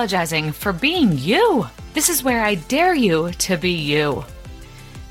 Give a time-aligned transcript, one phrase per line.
[0.00, 1.66] Apologizing for being you.
[1.92, 4.24] This is where I dare you to be you.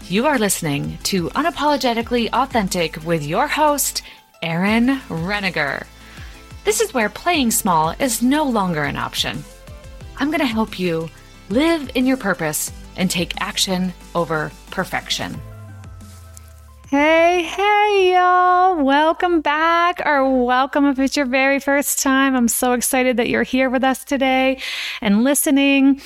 [0.08, 4.02] You are listening to Unapologetically Authentic with your host,
[4.42, 5.86] Erin Renninger.
[6.66, 9.44] This is where playing small is no longer an option.
[10.18, 11.08] I'm going to help you
[11.50, 15.40] live in your purpose and take action over perfection.
[16.90, 18.84] Hey, hey, y'all.
[18.84, 22.36] Welcome back, or welcome if it's your very first time.
[22.36, 24.60] I'm so excited that you're here with us today
[25.00, 26.02] and listening.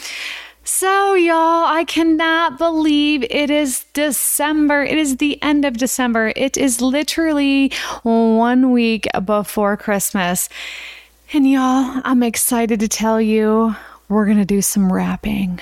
[0.66, 4.84] So, y'all, I cannot believe it is December.
[4.84, 6.34] It is the end of December.
[6.36, 7.72] It is literally
[8.02, 10.50] one week before Christmas.
[11.32, 13.74] And, y'all, I'm excited to tell you
[14.10, 15.62] we're going to do some wrapping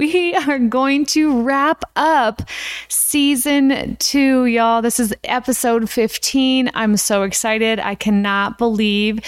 [0.00, 2.40] we are going to wrap up
[2.88, 4.80] season two, y'all.
[4.80, 6.70] This is episode 15.
[6.72, 7.78] I'm so excited.
[7.78, 9.20] I cannot believe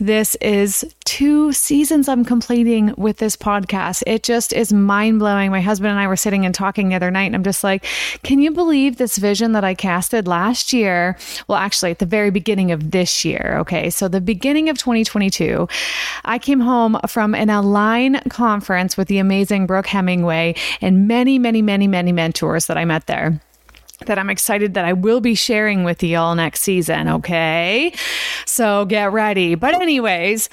[0.00, 4.02] this is two seasons I'm completing with this podcast.
[4.06, 5.50] It just is mind blowing.
[5.50, 7.84] My husband and I were sitting and talking the other night, and I'm just like,
[8.22, 11.16] can you believe this vision that I casted last year?
[11.48, 13.56] Well, actually, at the very beginning of this year.
[13.60, 13.90] Okay.
[13.90, 15.68] So, the beginning of 2022,
[16.24, 21.62] I came home from an Align conference with the amazing Brooke Hemingway and many, many,
[21.62, 23.40] many, many mentors that I met there
[24.06, 27.08] that I'm excited that I will be sharing with you all next season.
[27.08, 27.92] Okay.
[28.46, 29.54] So get ready.
[29.54, 30.48] But, anyways,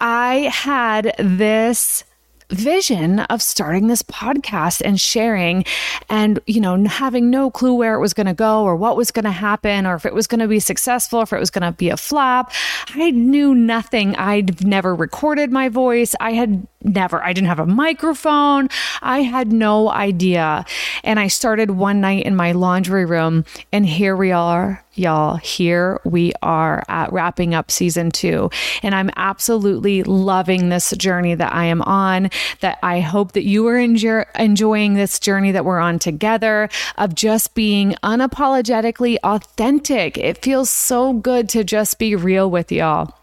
[0.00, 2.04] I had this
[2.50, 5.64] vision of starting this podcast and sharing
[6.08, 9.10] and you know having no clue where it was going to go or what was
[9.10, 11.62] going to happen or if it was going to be successful if it was going
[11.62, 12.52] to be a flop
[12.94, 17.66] i knew nothing i'd never recorded my voice i had never i didn't have a
[17.66, 18.68] microphone
[19.02, 20.64] i had no idea
[21.04, 26.00] and i started one night in my laundry room and here we are y'all, here
[26.04, 28.50] we are at wrapping up season two.
[28.82, 32.30] And I'm absolutely loving this journey that I am on.
[32.60, 37.14] That I hope that you are enjoy- enjoying this journey that we're on together of
[37.14, 40.18] just being unapologetically authentic.
[40.18, 43.14] It feels so good to just be real with y'all.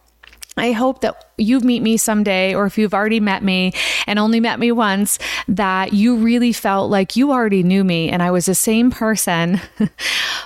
[0.56, 3.74] I hope that you meet me someday, or if you've already met me
[4.06, 8.22] and only met me once, that you really felt like you already knew me and
[8.22, 9.60] I was the same person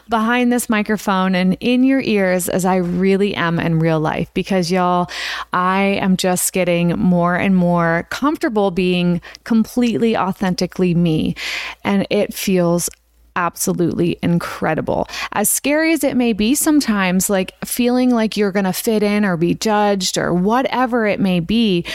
[0.10, 4.34] behind this microphone and in your ears as I really am in real life.
[4.34, 5.10] Because, y'all,
[5.52, 11.36] I am just getting more and more comfortable being completely authentically me.
[11.84, 12.90] And it feels
[13.38, 15.08] absolutely incredible.
[15.32, 19.24] As scary as it may be sometimes, like feeling like you're going to fit in
[19.24, 21.86] or be judged or whatever it may be.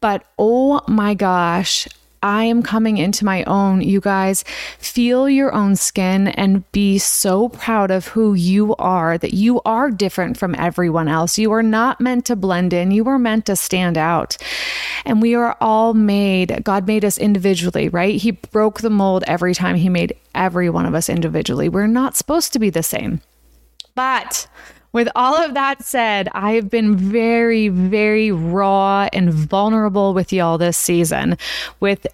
[0.00, 1.88] But oh my gosh,
[2.22, 3.80] I am coming into my own.
[3.80, 4.44] You guys
[4.78, 9.90] feel your own skin and be so proud of who you are, that you are
[9.90, 11.38] different from everyone else.
[11.38, 14.36] You are not meant to blend in, you are meant to stand out.
[15.04, 18.16] And we are all made, God made us individually, right?
[18.16, 21.68] He broke the mold every time He made every one of us individually.
[21.68, 23.20] We're not supposed to be the same.
[23.94, 24.46] But
[24.92, 30.58] with all of that said, I have been very, very raw and vulnerable with y'all
[30.58, 31.38] this season
[31.80, 32.06] with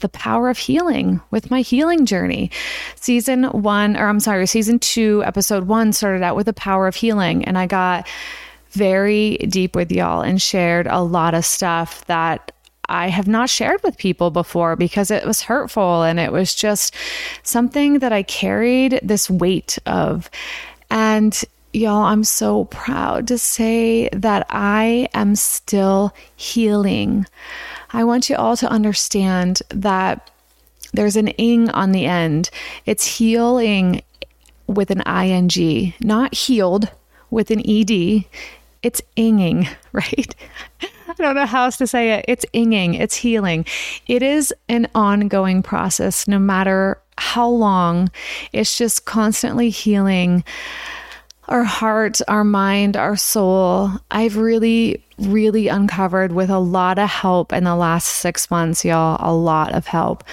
[0.00, 2.50] the power of healing with my healing journey.
[2.96, 6.96] Season one, or I'm sorry, season two, episode one started out with the power of
[6.96, 7.44] healing.
[7.44, 8.08] And I got
[8.70, 12.52] very deep with y'all and shared a lot of stuff that
[12.88, 16.94] I have not shared with people before because it was hurtful and it was just
[17.42, 20.28] something that I carried this weight of.
[20.90, 21.40] And
[21.72, 27.26] Y'all, I'm so proud to say that I am still healing.
[27.92, 30.32] I want you all to understand that
[30.92, 32.50] there's an ing on the end.
[32.86, 34.02] It's healing
[34.66, 36.90] with an ing, not healed
[37.30, 38.24] with an ed.
[38.82, 40.34] It's inging, right?
[40.82, 42.24] I don't know how else to say it.
[42.28, 43.66] It's inging, it's healing.
[44.06, 48.10] It is an ongoing process, no matter how long.
[48.52, 50.44] It's just constantly healing
[51.48, 53.90] our heart, our mind, our soul.
[54.10, 59.16] I've really, really uncovered with a lot of help in the last six months, y'all,
[59.20, 60.24] a lot of help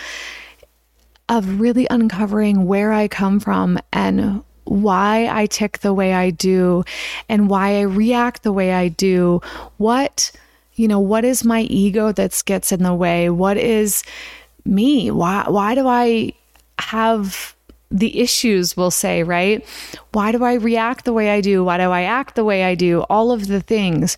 [1.29, 6.83] of really uncovering where I come from and why I tick the way I do
[7.29, 9.41] and why I react the way I do.
[9.77, 10.31] What,
[10.75, 13.29] you know, what is my ego that gets in the way?
[13.29, 14.03] What is
[14.65, 15.11] me?
[15.11, 16.33] Why why do I
[16.79, 17.55] have
[17.89, 19.65] the issues we'll say, right?
[20.11, 21.63] Why do I react the way I do?
[21.63, 23.01] Why do I act the way I do?
[23.03, 24.17] All of the things.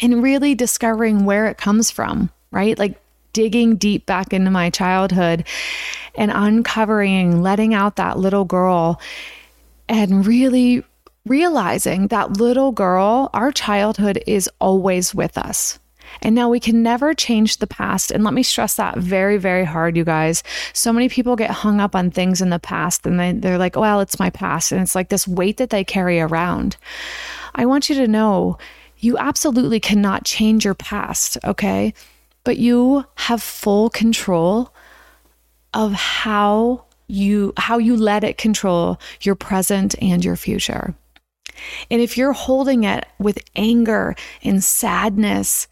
[0.00, 2.78] And really discovering where it comes from, right?
[2.78, 3.00] Like
[3.32, 5.46] digging deep back into my childhood
[6.14, 9.00] and uncovering, letting out that little girl
[9.88, 10.84] and really
[11.24, 15.78] realizing that little girl, our childhood is always with us.
[16.20, 18.10] And now we can never change the past.
[18.10, 20.42] And let me stress that very, very hard, you guys.
[20.72, 23.76] So many people get hung up on things in the past and they, they're like,
[23.76, 24.72] well, it's my past.
[24.72, 26.76] And it's like this weight that they carry around.
[27.54, 28.58] I want you to know
[28.98, 31.94] you absolutely cannot change your past, okay?
[32.44, 34.72] But you have full control
[35.74, 40.94] of how you how you let it control your present and your future.
[41.90, 45.68] And if you're holding it with anger and sadness,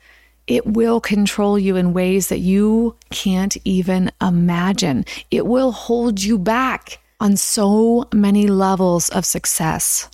[0.46, 5.04] it will control you in ways that you can't even imagine.
[5.30, 10.08] It will hold you back on so many levels of success.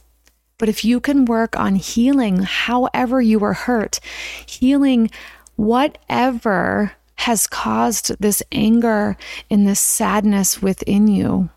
[0.59, 4.01] But if you can work on healing however you were hurt,
[4.47, 5.11] healing
[5.57, 9.17] whatever has caused this anger
[9.51, 11.51] and this sadness within you,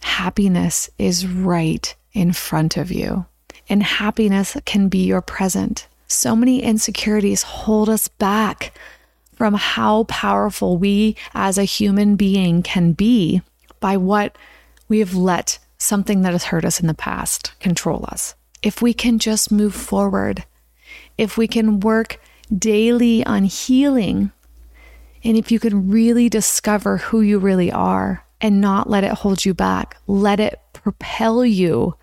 [0.00, 3.26] happiness is right in front of you.
[3.68, 5.88] And happiness can be your present.
[6.06, 8.72] So many insecurities hold us back
[9.34, 13.42] from how powerful we as a human being can be
[13.80, 14.36] by what
[14.88, 18.34] we have let something that has hurt us in the past control us.
[18.62, 20.44] If we can just move forward,
[21.18, 22.20] if we can work
[22.56, 24.32] daily on healing,
[25.26, 29.44] and if you can really discover who you really are and not let it hold
[29.44, 31.96] you back, let it propel you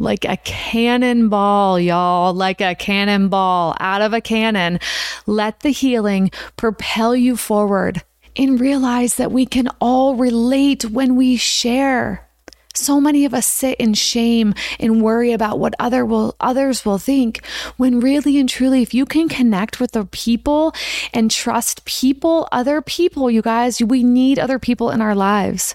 [0.00, 4.80] like a cannonball, y'all, like a cannonball out of a cannon.
[5.26, 8.02] Let the healing propel you forward
[8.34, 12.26] and realize that we can all relate when we share.
[12.74, 16.98] So many of us sit in shame and worry about what other will others will
[16.98, 17.44] think
[17.76, 20.72] when really and truly if you can connect with the people
[21.12, 25.74] and trust people, other people, you guys, we need other people in our lives.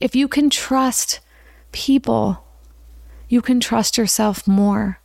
[0.00, 1.18] If you can trust
[1.72, 2.44] people,
[3.28, 5.00] you can trust yourself more.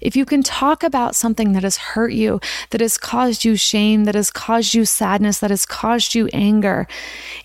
[0.00, 2.40] If you can talk about something that has hurt you,
[2.70, 6.86] that has caused you shame, that has caused you sadness, that has caused you anger,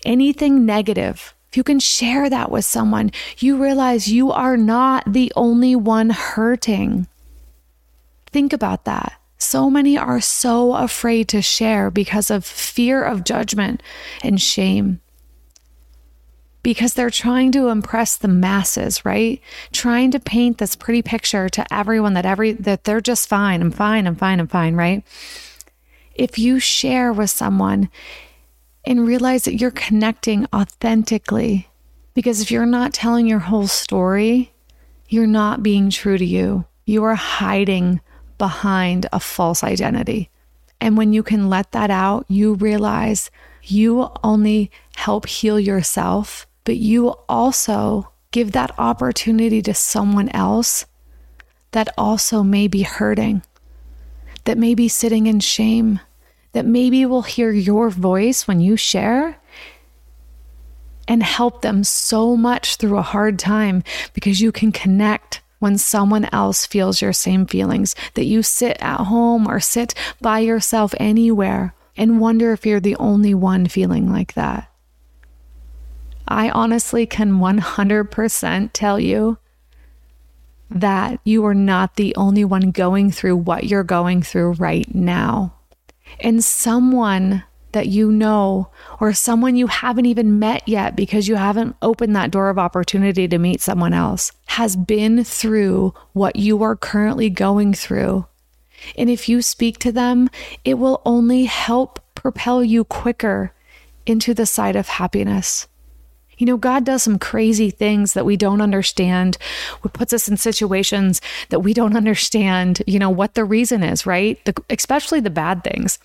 [0.04, 5.74] anything negative, you can share that with someone, you realize you are not the only
[5.76, 7.06] one hurting.
[8.26, 9.14] Think about that.
[9.38, 13.82] So many are so afraid to share because of fear of judgment
[14.22, 15.00] and shame.
[16.62, 19.40] Because they're trying to impress the masses, right?
[19.72, 23.62] Trying to paint this pretty picture to everyone that every that they're just fine.
[23.62, 24.06] I'm fine.
[24.06, 24.40] I'm fine.
[24.40, 25.04] I'm fine, right?
[26.14, 27.88] If you share with someone
[28.86, 31.68] and realize that you're connecting authentically.
[32.14, 34.52] Because if you're not telling your whole story,
[35.08, 36.64] you're not being true to you.
[36.86, 38.00] You are hiding
[38.38, 40.30] behind a false identity.
[40.80, 43.30] And when you can let that out, you realize
[43.62, 50.86] you only help heal yourself, but you also give that opportunity to someone else
[51.72, 53.42] that also may be hurting,
[54.44, 56.00] that may be sitting in shame,
[56.56, 59.38] that maybe will hear your voice when you share
[61.06, 63.82] and help them so much through a hard time
[64.14, 69.00] because you can connect when someone else feels your same feelings, that you sit at
[69.00, 74.32] home or sit by yourself anywhere and wonder if you're the only one feeling like
[74.32, 74.72] that.
[76.26, 79.36] I honestly can 100% tell you
[80.70, 85.55] that you are not the only one going through what you're going through right now
[86.20, 88.70] and someone that you know
[89.00, 93.28] or someone you haven't even met yet because you haven't opened that door of opportunity
[93.28, 98.24] to meet someone else has been through what you are currently going through.
[98.96, 100.30] And if you speak to them,
[100.64, 103.52] it will only help propel you quicker
[104.06, 105.66] into the side of happiness.
[106.38, 109.38] You know, God does some crazy things that we don't understand,
[109.80, 114.06] what puts us in situations that we don't understand, you know, what the reason is,
[114.06, 114.42] right?
[114.44, 115.98] The, especially the bad things.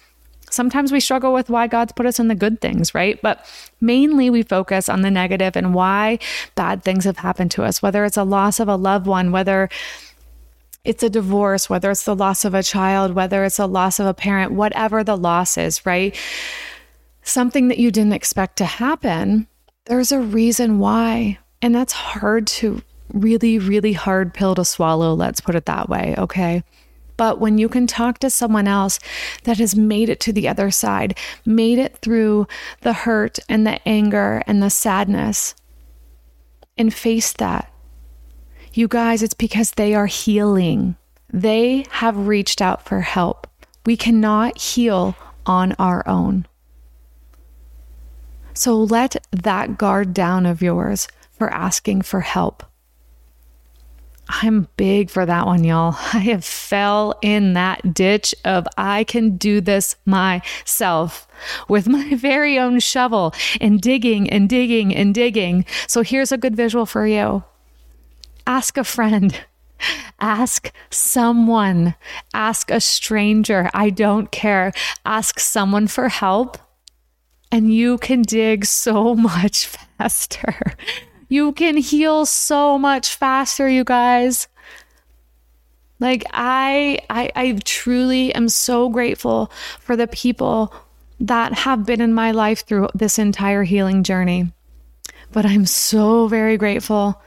[0.50, 3.22] Sometimes we struggle with why God's put us in the good things, right?
[3.22, 3.46] But
[3.80, 6.20] mainly we focus on the negative and why
[6.56, 9.70] bad things have happened to us, whether it's a loss of a loved one, whether
[10.84, 14.08] it's a divorce, whether it's the loss of a child, whether it's a loss of
[14.08, 16.18] a parent, whatever the loss is, right?
[17.24, 19.48] Something that you didn't expect to happen
[19.86, 21.40] there's a reason why.
[21.62, 22.82] And that's hard to
[23.14, 25.14] really, really hard pill to swallow.
[25.14, 26.16] Let's put it that way.
[26.18, 26.64] Okay.
[27.18, 29.00] But when you can talk to someone else
[29.44, 32.48] that has made it to the other side, made it through
[32.82, 35.54] the hurt and the anger and the sadness,
[36.78, 37.72] and face that,
[38.74, 40.96] you guys, it's because they are healing.
[41.32, 43.46] They have reached out for help.
[43.86, 46.48] We cannot heal on our own.
[48.62, 52.64] So let that guard down of yours for asking for help.
[54.30, 55.96] I'm big for that one, y'all.
[56.14, 61.28] I have fell in that ditch of I can do this myself
[61.70, 65.66] with my very own shovel and digging and digging and digging.
[65.88, 67.44] So here's a good visual for you.
[68.46, 69.44] Ask a friend.
[70.20, 71.96] Ask someone.
[72.32, 73.72] Ask a stranger.
[73.74, 74.72] I don't care.
[75.04, 76.60] Ask someone for help
[77.52, 80.76] and you can dig so much faster.
[81.30, 84.48] You can heal so much faster, you guys.
[86.00, 90.74] Like I, I I truly am so grateful for the people
[91.20, 94.52] that have been in my life through this entire healing journey.
[95.32, 97.22] But I'm so very grateful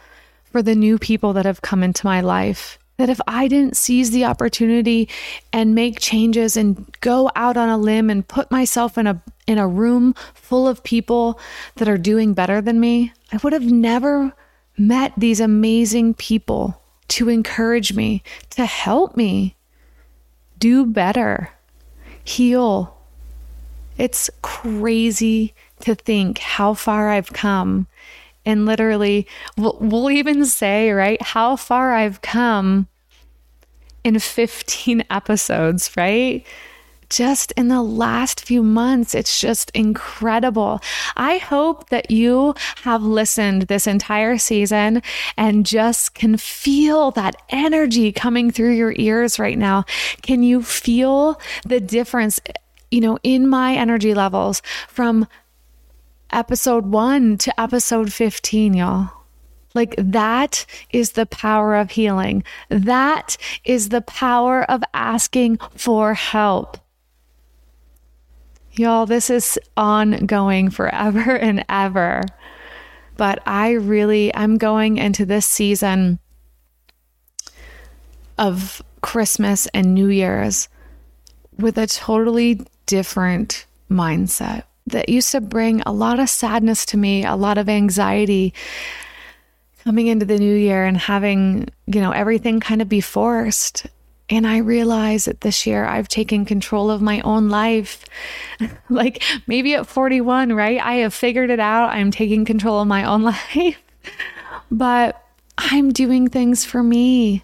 [0.50, 2.78] for the new people that have come into my life.
[2.96, 5.08] That if I didn't seize the opportunity
[5.52, 9.58] and make changes and go out on a limb and put myself in a in
[9.58, 11.38] a room full of people
[11.76, 14.32] that are doing better than me, I would have never
[14.78, 19.56] met these amazing people to encourage me, to help me
[20.58, 21.50] do better,
[22.24, 22.96] heal.
[23.98, 27.86] It's crazy to think how far I've come.
[28.46, 32.88] And literally, we'll, we'll even say, right, how far I've come
[34.02, 36.46] in 15 episodes, right?
[37.14, 39.14] just in the last few months.
[39.14, 40.80] It's just incredible.
[41.16, 45.02] I hope that you have listened this entire season
[45.36, 49.84] and just can feel that energy coming through your ears right now.
[50.22, 52.40] Can you feel the difference,
[52.90, 55.28] you know, in my energy levels from
[56.32, 59.10] episode one to episode 15, y'all?
[59.74, 62.44] Like that is the power of healing.
[62.68, 66.78] That is the power of asking for help.
[68.72, 72.22] Y'all, this is ongoing forever and ever.
[73.16, 76.18] But I really, I'm going into this season
[78.38, 80.68] of Christmas and New Year's
[81.58, 87.24] with a totally different mindset that used to bring a lot of sadness to me,
[87.24, 88.52] a lot of anxiety
[89.82, 93.86] coming into the new year and having, you know, everything kind of be forced.
[94.30, 98.04] And I realize that this year I've taken control of my own life.
[98.88, 100.80] like maybe at 41, right?
[100.80, 101.90] I have figured it out.
[101.90, 103.22] I'm taking control of my own
[103.54, 103.78] life.
[104.70, 105.22] but
[105.58, 107.42] I'm doing things for me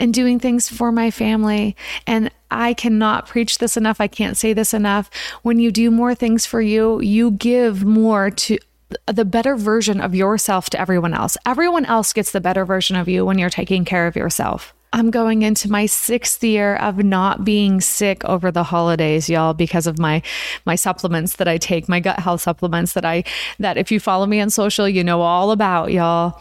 [0.00, 1.76] and doing things for my family.
[2.06, 4.00] And I cannot preach this enough.
[4.00, 5.10] I can't say this enough.
[5.42, 8.58] When you do more things for you, you give more to
[9.06, 11.36] the better version of yourself to everyone else.
[11.46, 14.74] Everyone else gets the better version of you when you're taking care of yourself.
[14.92, 19.86] I'm going into my sixth year of not being sick over the holidays, y'all, because
[19.86, 20.20] of my
[20.64, 23.22] my supplements that I take, my gut health supplements that I
[23.60, 26.40] that if you follow me on social, you know all about, y'all.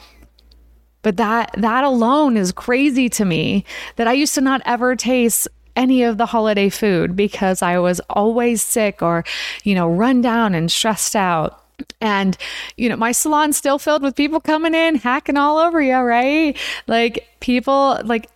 [1.10, 5.48] But that that alone is crazy to me that I used to not ever taste
[5.76, 9.24] any of the holiday food because I was always sick or,
[9.64, 11.64] you know, run down and stressed out.
[12.00, 12.38] And,
[12.78, 16.56] you know, my salon's still filled with people coming in, hacking all over you, right?
[16.86, 18.30] Like people, like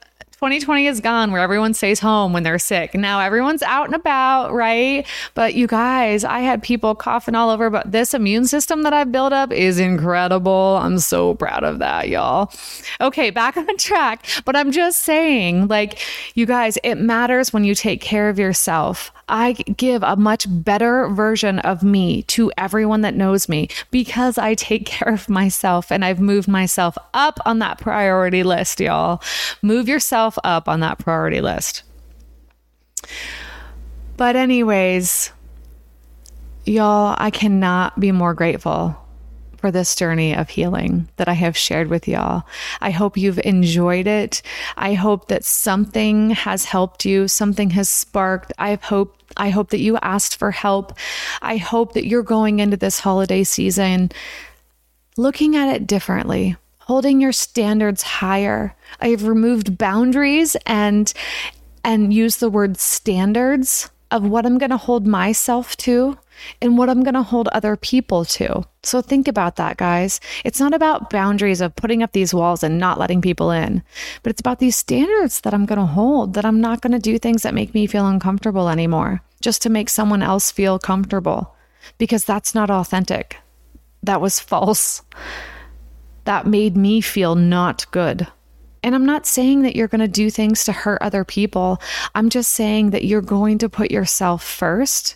[0.43, 2.93] 2020 is gone where everyone stays home when they're sick.
[2.95, 5.07] Now everyone's out and about, right?
[5.35, 9.09] But you guys, I had people coughing all over, but this immune system that I've
[9.09, 10.77] built up is incredible.
[10.81, 12.51] I'm so proud of that, y'all.
[12.99, 14.25] Okay, back on track.
[14.43, 15.97] But I'm just saying, like,
[16.35, 19.13] you guys, it matters when you take care of yourself.
[19.29, 24.53] I give a much better version of me to everyone that knows me because I
[24.53, 29.21] take care of myself and I've moved myself up on that priority list, y'all.
[29.61, 31.83] Move yourself up on that priority list.
[34.17, 35.31] But, anyways,
[36.65, 38.97] y'all, I cannot be more grateful
[39.57, 42.43] for this journey of healing that I have shared with y'all.
[42.81, 44.41] I hope you've enjoyed it.
[44.75, 48.51] I hope that something has helped you, something has sparked.
[48.57, 50.93] I hope I hope that you asked for help.
[51.41, 54.11] I hope that you're going into this holiday season
[55.17, 58.75] looking at it differently, holding your standards higher.
[58.99, 61.11] I've removed boundaries and
[61.83, 66.17] and used the word standards of what I'm going to hold myself to
[66.61, 68.63] and what I'm going to hold other people to.
[68.83, 70.19] So think about that, guys.
[70.45, 73.81] It's not about boundaries of putting up these walls and not letting people in,
[74.21, 76.99] but it's about these standards that I'm going to hold, that I'm not going to
[76.99, 81.55] do things that make me feel uncomfortable anymore just to make someone else feel comfortable
[81.97, 83.37] because that's not authentic.
[84.03, 85.01] That was false.
[86.25, 88.27] That made me feel not good.
[88.81, 91.81] And I'm not saying that you're going to do things to hurt other people.
[92.15, 95.15] I'm just saying that you're going to put yourself first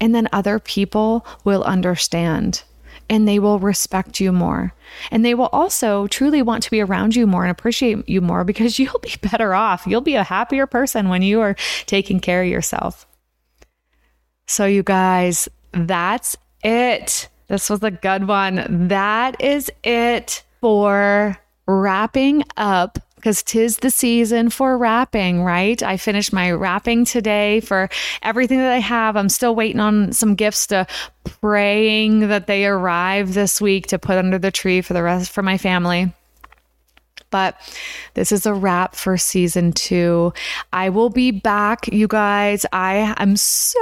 [0.00, 2.62] and then other people will understand.
[3.08, 4.74] and they will respect you more.
[5.10, 8.44] And they will also truly want to be around you more and appreciate you more
[8.44, 9.86] because you'll be better off.
[9.86, 13.06] You'll be a happier person when you are taking care of yourself.
[14.48, 17.28] So, you guys, that's it.
[17.48, 18.88] This was a good one.
[18.88, 25.82] That is it for wrapping up because tis the season for wrapping, right?
[25.82, 27.88] I finished my wrapping today for
[28.22, 29.16] everything that I have.
[29.16, 30.86] I'm still waiting on some gifts to
[31.24, 35.42] praying that they arrive this week to put under the tree for the rest for
[35.42, 36.12] my family.
[37.36, 37.54] But
[38.14, 40.32] this is a wrap for season two.
[40.72, 42.64] I will be back, you guys.
[42.72, 43.78] I am so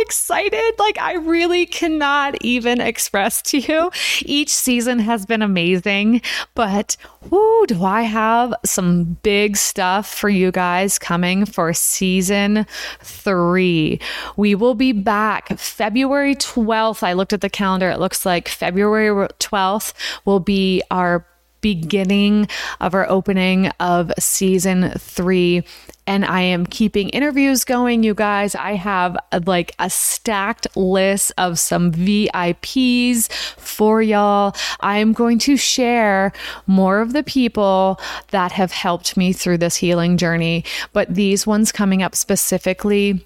[0.00, 0.74] excited.
[0.78, 3.90] Like, I really cannot even express to you.
[4.20, 6.20] Each season has been amazing,
[6.54, 6.98] but
[7.30, 12.66] whoo, do I have some big stuff for you guys coming for season
[13.00, 14.00] three.
[14.36, 17.02] We will be back February 12th.
[17.02, 17.88] I looked at the calendar.
[17.88, 19.94] It looks like February 12th
[20.26, 21.24] will be our
[21.60, 22.48] beginning
[22.80, 25.64] of our opening of season three.
[26.06, 28.54] And I am keeping interviews going, you guys.
[28.54, 34.56] I have uh, like a stacked list of some VIPs for y'all.
[34.80, 36.32] I am going to share
[36.66, 38.00] more of the people
[38.30, 43.22] that have helped me through this healing journey, but these ones coming up specifically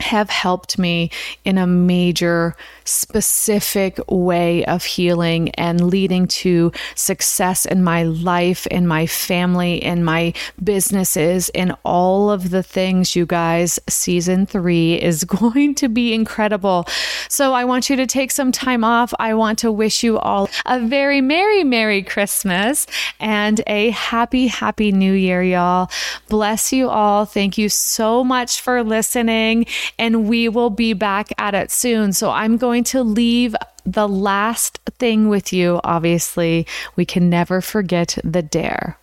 [0.00, 1.10] have helped me
[1.44, 8.86] in a major, specific way of healing and leading to success in my life, in
[8.86, 10.32] my family, in my
[10.62, 13.78] businesses, in all of the things, you guys.
[13.88, 16.86] Season three is going to be incredible.
[17.28, 19.14] So I want you to take some time off.
[19.18, 22.86] I want to wish you all a very Merry, Merry Christmas
[23.20, 25.90] and a happy, happy New Year, y'all.
[26.28, 27.24] Bless you all.
[27.24, 29.66] Thank you so much for listening
[29.98, 32.12] and we will be back at it soon.
[32.12, 35.80] So I'm going to leave the last thing with you.
[35.84, 36.66] Obviously,
[36.96, 38.98] we can never forget the dare.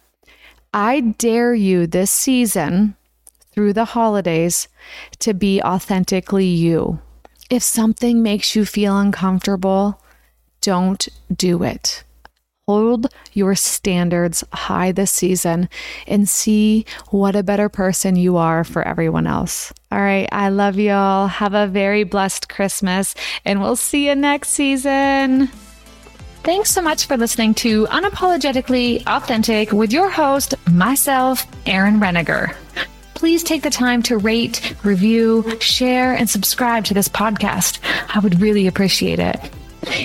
[0.73, 2.95] I dare you this season
[3.51, 4.67] through the holidays
[5.19, 6.99] to be authentically you.
[7.49, 10.01] If something makes you feel uncomfortable,
[10.61, 12.03] don't do it.
[12.67, 15.67] Hold your standards high this season
[16.07, 19.73] and see what a better person you are for everyone else.
[19.91, 20.29] All right.
[20.31, 21.27] I love y'all.
[21.27, 25.47] Have a very blessed Christmas, and we'll see you next season.
[26.43, 32.55] Thanks so much for listening to Unapologetically Authentic with your host, myself, Erin Renninger.
[33.15, 37.79] Please take the time to rate, review, share, and subscribe to this podcast.
[38.15, 39.51] I would really appreciate it.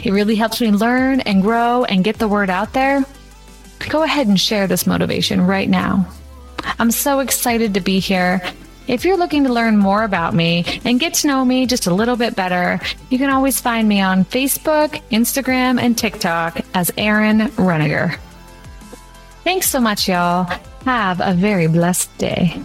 [0.05, 3.05] It really helps me learn and grow and get the word out there.
[3.89, 6.07] Go ahead and share this motivation right now.
[6.79, 8.43] I'm so excited to be here.
[8.89, 11.95] If you're looking to learn more about me and get to know me just a
[11.95, 12.81] little bit better,
[13.11, 18.17] you can always find me on Facebook, Instagram, and TikTok as Erin Renninger.
[19.43, 20.45] Thanks so much, y'all.
[20.85, 22.63] Have a very blessed day.